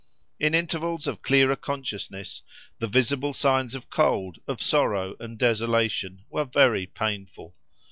[0.39, 2.41] In intervals of clearer consciousness
[2.79, 7.55] the visible signs of cold, of sorrow and desolation, were very painful.